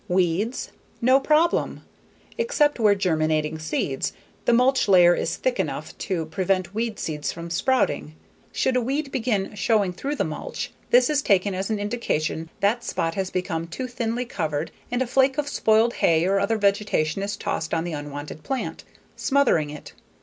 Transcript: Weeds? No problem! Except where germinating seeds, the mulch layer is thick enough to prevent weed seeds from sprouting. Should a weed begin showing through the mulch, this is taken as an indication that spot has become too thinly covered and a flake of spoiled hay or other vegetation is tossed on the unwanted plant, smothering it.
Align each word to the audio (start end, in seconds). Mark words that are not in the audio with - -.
Weeds? 0.07 0.71
No 0.99 1.19
problem! 1.19 1.83
Except 2.39 2.79
where 2.79 2.95
germinating 2.95 3.59
seeds, 3.59 4.13
the 4.45 4.51
mulch 4.53 4.87
layer 4.87 5.13
is 5.13 5.37
thick 5.37 5.59
enough 5.59 5.95
to 5.99 6.25
prevent 6.25 6.73
weed 6.73 6.97
seeds 6.97 7.31
from 7.31 7.51
sprouting. 7.51 8.15
Should 8.51 8.75
a 8.75 8.81
weed 8.81 9.11
begin 9.11 9.53
showing 9.53 9.93
through 9.93 10.15
the 10.15 10.23
mulch, 10.23 10.71
this 10.89 11.07
is 11.07 11.21
taken 11.21 11.53
as 11.53 11.69
an 11.69 11.77
indication 11.77 12.49
that 12.61 12.83
spot 12.83 13.13
has 13.13 13.29
become 13.29 13.67
too 13.67 13.87
thinly 13.87 14.25
covered 14.25 14.71
and 14.89 15.03
a 15.03 15.05
flake 15.05 15.37
of 15.37 15.47
spoiled 15.47 15.93
hay 15.93 16.25
or 16.25 16.39
other 16.39 16.57
vegetation 16.57 17.21
is 17.21 17.37
tossed 17.37 17.71
on 17.71 17.83
the 17.83 17.93
unwanted 17.93 18.41
plant, 18.41 18.83
smothering 19.15 19.69
it. 19.69 19.93